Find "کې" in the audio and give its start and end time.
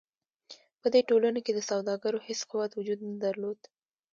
1.45-1.51